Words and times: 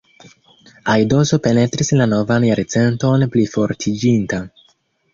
Aidoso 0.93 1.39
penetris 1.49 1.95
la 2.01 2.09
novan 2.15 2.49
jarcenton 2.51 3.31
plifortiĝinta. 3.37 4.45